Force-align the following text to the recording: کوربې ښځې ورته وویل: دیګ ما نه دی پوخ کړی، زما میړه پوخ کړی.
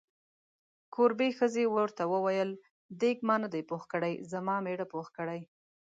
کوربې 0.93 1.29
ښځې 1.37 1.63
ورته 1.75 2.03
وویل: 2.13 2.49
دیګ 3.01 3.17
ما 3.27 3.35
نه 3.43 3.47
دی 3.53 3.61
پوخ 3.69 3.83
کړی، 3.93 4.13
زما 4.31 4.55
میړه 4.65 4.85
پوخ 4.93 5.07
کړی. 5.17 5.41